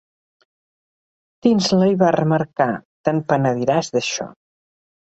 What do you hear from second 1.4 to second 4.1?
Tinsley va remarcar, "t'en penediràs